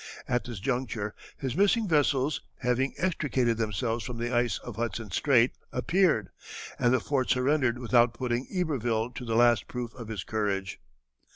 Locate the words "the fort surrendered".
6.91-7.77